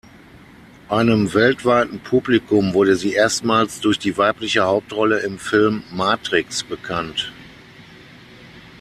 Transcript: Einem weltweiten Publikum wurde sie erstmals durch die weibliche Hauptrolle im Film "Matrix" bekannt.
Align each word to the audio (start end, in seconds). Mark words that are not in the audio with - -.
Einem 0.89 1.31
weltweiten 1.35 1.99
Publikum 1.99 2.73
wurde 2.73 2.95
sie 2.95 3.13
erstmals 3.13 3.81
durch 3.81 3.99
die 3.99 4.17
weibliche 4.17 4.63
Hauptrolle 4.63 5.19
im 5.19 5.37
Film 5.37 5.83
"Matrix" 5.91 6.63
bekannt. 6.63 7.31